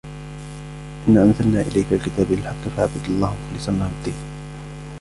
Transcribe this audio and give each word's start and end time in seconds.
إِنَّا 1.07 1.23
أَنْزَلْنَا 1.23 1.61
إِلَيْكَ 1.61 1.93
الْكِتَابَ 1.93 2.27
بِالْحَقِّ 2.29 2.67
فَاعْبُدِ 2.77 3.05
اللَّهَ 3.09 3.35
مُخْلِصًا 3.53 3.71
لَهُ 3.71 3.87
الدِّينَ 3.99 4.13